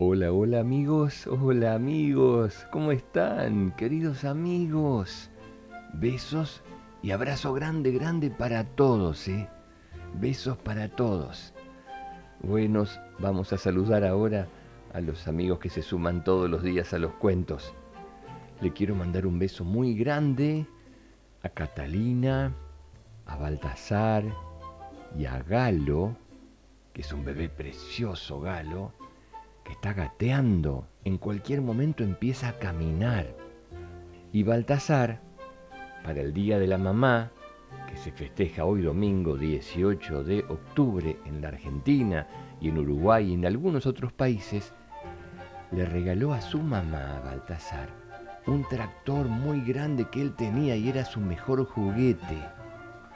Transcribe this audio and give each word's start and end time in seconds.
Hola, 0.00 0.30
hola 0.30 0.60
amigos, 0.60 1.26
hola 1.26 1.74
amigos, 1.74 2.68
¿cómo 2.70 2.92
están, 2.92 3.72
queridos 3.72 4.24
amigos? 4.24 5.28
Besos 5.92 6.62
y 7.02 7.10
abrazo 7.10 7.52
grande, 7.52 7.90
grande 7.90 8.30
para 8.30 8.62
todos, 8.62 9.26
¿eh? 9.26 9.48
Besos 10.14 10.56
para 10.56 10.88
todos. 10.88 11.52
Buenos, 12.44 13.00
vamos 13.18 13.52
a 13.52 13.58
saludar 13.58 14.04
ahora 14.04 14.46
a 14.94 15.00
los 15.00 15.26
amigos 15.26 15.58
que 15.58 15.68
se 15.68 15.82
suman 15.82 16.22
todos 16.22 16.48
los 16.48 16.62
días 16.62 16.94
a 16.94 17.00
los 17.00 17.14
cuentos. 17.14 17.74
Le 18.60 18.72
quiero 18.72 18.94
mandar 18.94 19.26
un 19.26 19.40
beso 19.40 19.64
muy 19.64 19.94
grande 19.94 20.64
a 21.42 21.48
Catalina, 21.48 22.54
a 23.26 23.36
Baltasar 23.36 24.22
y 25.18 25.24
a 25.24 25.42
Galo, 25.42 26.16
que 26.92 27.00
es 27.00 27.12
un 27.12 27.24
bebé 27.24 27.48
precioso, 27.48 28.40
Galo 28.40 28.92
está 29.72 29.92
gateando, 29.92 30.86
en 31.04 31.18
cualquier 31.18 31.60
momento 31.60 32.04
empieza 32.04 32.48
a 32.48 32.58
caminar. 32.58 33.34
Y 34.32 34.42
Baltasar, 34.42 35.20
para 36.04 36.20
el 36.20 36.32
Día 36.32 36.58
de 36.58 36.66
la 36.66 36.78
Mamá, 36.78 37.30
que 37.88 37.96
se 37.96 38.12
festeja 38.12 38.64
hoy 38.64 38.82
domingo 38.82 39.36
18 39.36 40.24
de 40.24 40.40
octubre 40.48 41.16
en 41.24 41.40
la 41.40 41.48
Argentina 41.48 42.26
y 42.60 42.68
en 42.68 42.78
Uruguay 42.78 43.30
y 43.30 43.34
en 43.34 43.46
algunos 43.46 43.86
otros 43.86 44.12
países, 44.12 44.72
le 45.70 45.84
regaló 45.84 46.32
a 46.32 46.40
su 46.40 46.58
mamá, 46.58 47.20
Baltasar, 47.24 47.90
un 48.46 48.66
tractor 48.68 49.28
muy 49.28 49.60
grande 49.60 50.06
que 50.10 50.22
él 50.22 50.34
tenía 50.34 50.76
y 50.76 50.88
era 50.88 51.04
su 51.04 51.20
mejor 51.20 51.64
juguete. 51.66 52.38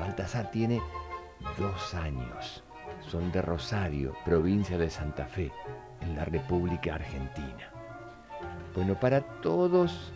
Baltasar 0.00 0.50
tiene 0.50 0.80
dos 1.58 1.94
años. 1.94 2.64
Son 3.10 3.32
de 3.32 3.40
Rosario, 3.40 4.14
provincia 4.24 4.76
de 4.76 4.90
Santa 4.90 5.24
Fe 5.26 5.50
en 6.02 6.14
la 6.14 6.26
República 6.26 6.96
Argentina. 6.96 7.72
Bueno, 8.74 9.00
para 9.00 9.22
todos 9.40 10.12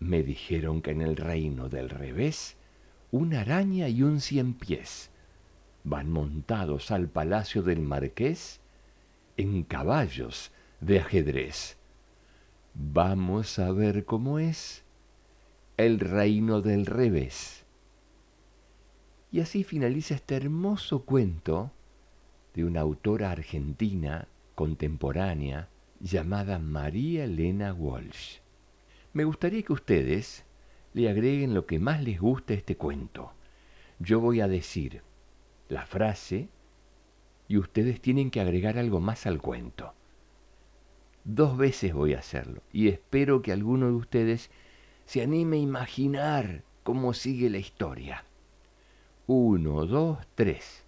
Me 0.00 0.22
dijeron 0.22 0.80
que 0.82 0.90
en 0.92 1.02
el 1.02 1.16
reino 1.16 1.68
del 1.68 1.90
revés, 1.90 2.56
una 3.10 3.42
araña 3.42 3.88
y 3.88 4.02
un 4.02 4.20
cien 4.20 4.54
pies 4.54 5.10
van 5.84 6.10
montados 6.10 6.90
al 6.90 7.08
palacio 7.08 7.62
del 7.62 7.80
marqués 7.80 8.60
en 9.36 9.62
caballos 9.62 10.52
de 10.80 11.00
ajedrez. 11.00 11.76
Vamos 12.74 13.58
a 13.58 13.72
ver 13.72 14.04
cómo 14.04 14.38
es 14.38 14.84
el 15.76 16.00
reino 16.00 16.60
del 16.62 16.86
revés. 16.86 17.64
Y 19.32 19.40
así 19.40 19.64
finaliza 19.64 20.14
este 20.14 20.36
hermoso 20.36 21.04
cuento 21.04 21.72
de 22.54 22.64
una 22.64 22.80
autora 22.80 23.30
argentina 23.30 24.28
contemporánea 24.54 25.68
llamada 26.00 26.58
María 26.58 27.24
Elena 27.24 27.72
Walsh. 27.72 28.39
Me 29.12 29.24
gustaría 29.24 29.62
que 29.62 29.72
ustedes 29.72 30.44
le 30.92 31.08
agreguen 31.08 31.54
lo 31.54 31.66
que 31.66 31.78
más 31.78 32.02
les 32.02 32.20
gusta 32.20 32.54
a 32.54 32.56
este 32.56 32.76
cuento. 32.76 33.32
Yo 33.98 34.20
voy 34.20 34.40
a 34.40 34.48
decir 34.48 35.02
la 35.68 35.84
frase 35.84 36.48
y 37.48 37.58
ustedes 37.58 38.00
tienen 38.00 38.30
que 38.30 38.40
agregar 38.40 38.78
algo 38.78 39.00
más 39.00 39.26
al 39.26 39.42
cuento. 39.42 39.94
Dos 41.24 41.56
veces 41.56 41.92
voy 41.92 42.14
a 42.14 42.20
hacerlo 42.20 42.62
y 42.72 42.88
espero 42.88 43.42
que 43.42 43.52
alguno 43.52 43.86
de 43.86 43.94
ustedes 43.94 44.50
se 45.06 45.22
anime 45.22 45.56
a 45.56 45.60
imaginar 45.60 46.62
cómo 46.84 47.12
sigue 47.12 47.50
la 47.50 47.58
historia. 47.58 48.24
Uno, 49.26 49.86
dos, 49.86 50.18
tres. 50.34 50.84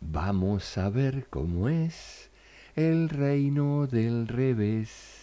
Vamos 0.00 0.78
a 0.78 0.88
ver 0.88 1.26
cómo 1.28 1.68
es 1.68 2.30
el 2.76 3.08
reino 3.08 3.86
del 3.86 4.26
revés. 4.26 5.19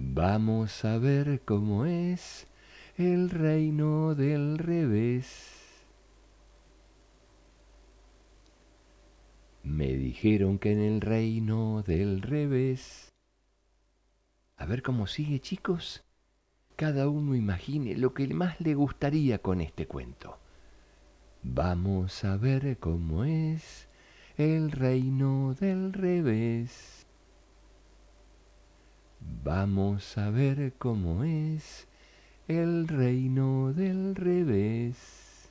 Vamos 0.00 0.84
a 0.84 0.96
ver 0.98 1.40
cómo 1.44 1.84
es 1.84 2.46
el 2.98 3.30
reino 3.30 4.14
del 4.14 4.56
revés. 4.56 5.84
Me 9.64 9.88
dijeron 9.88 10.60
que 10.60 10.70
en 10.70 10.80
el 10.82 11.00
reino 11.00 11.82
del 11.82 12.22
revés. 12.22 13.12
A 14.56 14.66
ver 14.66 14.82
cómo 14.82 15.08
sigue, 15.08 15.40
chicos. 15.40 16.04
Cada 16.76 17.08
uno 17.08 17.34
imagine 17.34 17.96
lo 17.96 18.14
que 18.14 18.28
más 18.28 18.60
le 18.60 18.76
gustaría 18.76 19.38
con 19.38 19.60
este 19.60 19.88
cuento. 19.88 20.38
Vamos 21.42 22.24
a 22.24 22.36
ver 22.36 22.78
cómo 22.78 23.24
es 23.24 23.88
el 24.36 24.70
reino 24.70 25.54
del 25.58 25.92
revés. 25.92 26.97
Vamos 29.20 30.16
a 30.16 30.30
ver 30.30 30.74
cómo 30.78 31.24
es 31.24 31.88
el 32.46 32.86
reino 32.86 33.72
del 33.72 34.14
revés. 34.14 35.50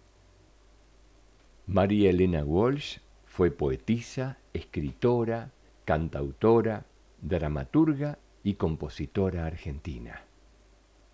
María 1.65 2.11
Elena 2.11 2.43
Walsh 2.43 2.99
fue 3.25 3.51
poetisa, 3.51 4.37
escritora, 4.53 5.51
cantautora, 5.83 6.85
dramaturga 7.21 8.19
y 8.43 8.53
compositora 8.53 9.45
argentina. 9.45 10.23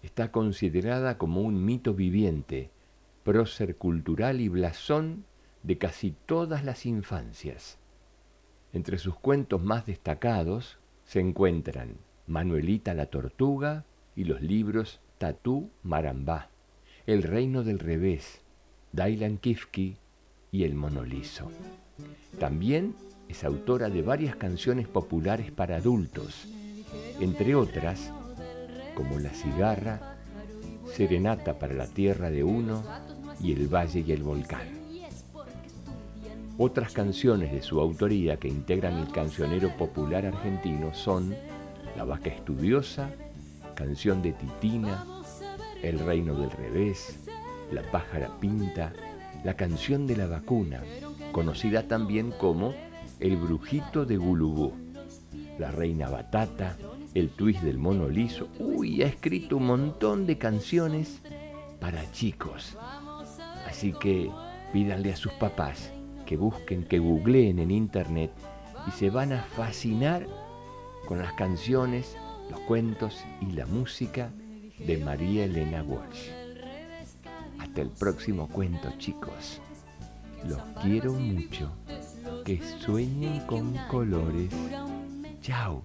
Está 0.03 0.31
considerada 0.31 1.17
como 1.17 1.41
un 1.41 1.65
mito 1.65 1.93
viviente, 1.93 2.69
prócer 3.23 3.77
cultural 3.77 4.41
y 4.41 4.49
blasón 4.49 5.25
de 5.63 5.77
casi 5.77 6.11
todas 6.11 6.63
las 6.63 6.85
infancias. 6.85 7.79
Entre 8.73 8.97
sus 8.97 9.15
cuentos 9.15 9.63
más 9.63 9.85
destacados 9.85 10.77
se 11.05 11.19
encuentran 11.19 11.97
Manuelita 12.27 12.93
la 12.93 13.07
Tortuga 13.07 13.85
y 14.15 14.23
los 14.23 14.41
libros 14.41 15.01
Tatú 15.17 15.69
Marambá, 15.83 16.49
El 17.05 17.23
Reino 17.23 17.63
del 17.63 17.79
Revés, 17.79 18.41
Dailan 18.91 19.37
Kifki 19.37 19.97
y 20.51 20.63
El 20.63 20.75
Monolizo. 20.75 21.51
También 22.39 22.95
es 23.27 23.43
autora 23.43 23.89
de 23.89 24.01
varias 24.01 24.35
canciones 24.35 24.87
populares 24.87 25.51
para 25.51 25.77
adultos, 25.77 26.47
entre 27.19 27.55
otras 27.55 28.11
como 28.95 29.19
La 29.19 29.31
cigarra, 29.31 30.17
Serenata 30.85 31.57
para 31.57 31.73
la 31.73 31.87
Tierra 31.87 32.29
de 32.29 32.43
Uno 32.43 32.83
y 33.41 33.51
El 33.51 33.67
Valle 33.67 34.03
y 34.05 34.11
el 34.11 34.23
Volcán. 34.23 34.67
Otras 36.57 36.93
canciones 36.93 37.51
de 37.51 37.63
su 37.63 37.79
autoría 37.81 38.37
que 38.37 38.47
integran 38.47 38.99
el 38.99 39.11
cancionero 39.11 39.75
popular 39.75 40.25
argentino 40.25 40.93
son 40.93 41.35
La 41.95 42.03
Vaca 42.03 42.29
Estudiosa, 42.29 43.11
Canción 43.75 44.21
de 44.21 44.33
Titina, 44.33 45.05
El 45.81 45.99
Reino 45.99 46.35
del 46.35 46.51
Revés, 46.51 47.19
La 47.71 47.83
Pájara 47.91 48.29
Pinta, 48.39 48.93
La 49.43 49.55
Canción 49.55 50.07
de 50.07 50.17
la 50.17 50.27
Vacuna, 50.27 50.81
conocida 51.31 51.87
también 51.87 52.31
como 52.31 52.73
El 53.19 53.37
Brujito 53.37 54.05
de 54.05 54.17
Gulubú, 54.17 54.73
La 55.59 55.71
Reina 55.71 56.09
Batata, 56.09 56.77
El 57.13 57.29
Twist 57.29 57.61
del 57.61 57.77
Mono 57.77 58.09
Liso. 58.09 58.49
Uy, 58.59 59.01
ha 59.03 59.07
escrito 59.07 59.57
un 59.57 59.67
montón 59.67 60.25
de 60.25 60.37
canciones 60.37 61.21
para 61.79 62.11
chicos. 62.11 62.77
Así 63.67 63.93
que 63.93 64.31
pídanle 64.71 65.13
a 65.13 65.17
sus 65.17 65.33
papás 65.33 65.91
que 66.25 66.37
busquen, 66.37 66.83
que 66.85 66.99
googleen 66.99 67.59
en 67.59 67.71
internet 67.71 68.31
y 68.87 68.91
se 68.91 69.09
van 69.09 69.33
a 69.33 69.41
fascinar 69.41 70.25
con 71.05 71.19
las 71.19 71.33
canciones 71.33 72.15
los 72.49 72.59
cuentos 72.61 73.23
y 73.41 73.51
la 73.51 73.65
música 73.65 74.31
de 74.77 74.97
María 74.97 75.45
Elena 75.45 75.83
Walsh. 75.83 76.29
Hasta 77.59 77.81
el 77.81 77.89
próximo 77.89 78.47
cuento, 78.47 78.91
chicos. 78.97 79.61
Los 80.45 80.61
quiero 80.81 81.13
mucho. 81.13 81.71
Que 82.45 82.61
sueñen 82.79 83.39
con 83.47 83.73
colores. 83.89 84.51
Chao. 85.41 85.83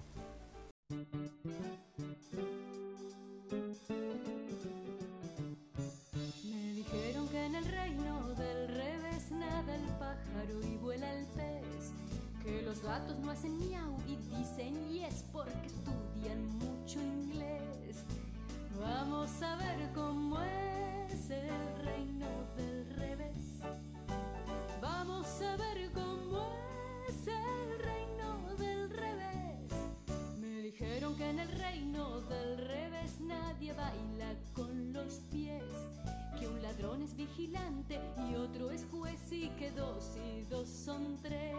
Los 12.79 12.87
gatos 12.87 13.19
no 13.19 13.31
hacen 13.31 13.57
miau 13.57 13.97
y 14.07 14.15
dicen 14.37 14.73
yes 14.89 15.25
porque 15.33 15.65
estudian 15.65 16.47
mucho 16.59 17.01
inglés. 17.01 18.05
Vamos 18.79 19.29
a 19.41 19.55
ver 19.57 19.91
cómo 19.93 20.39
es 20.41 21.29
el 21.29 21.49
reino 21.83 22.27
del 22.55 22.89
revés. 22.95 23.59
Vamos 24.81 25.27
a 25.41 25.57
ver 25.57 25.91
cómo 25.91 26.47
es 27.09 27.27
el 27.27 27.79
reino 27.79 28.55
del 28.57 28.89
revés. 28.89 29.73
Me 30.39 30.61
dijeron 30.61 31.15
que 31.15 31.29
en 31.29 31.39
el 31.39 31.51
reino 31.51 32.21
del 32.21 32.57
revés 32.65 33.19
nadie 33.19 33.73
baila 33.73 34.33
con 34.53 34.93
los 34.93 35.15
pies. 35.31 35.63
Que 36.39 36.47
un 36.47 36.61
ladrón 36.61 37.01
es 37.03 37.13
vigilante 37.15 37.99
y 38.29 38.35
otro 38.35 38.71
es 38.71 38.85
juez 38.89 39.19
y 39.31 39.49
que 39.49 39.71
dos 39.71 40.15
y 40.15 40.43
dos 40.43 40.69
son 40.69 41.17
tres. 41.21 41.58